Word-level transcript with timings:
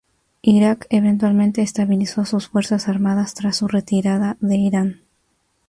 Irak 0.41 0.87
eventualmente 0.89 1.61
estabilizó 1.61 2.25
sus 2.25 2.47
fuerzas 2.47 2.87
armadas 2.87 3.35
tras 3.35 3.57
su 3.57 3.67
retirada 3.67 4.35
de 4.39 4.55
Irán. 4.55 5.01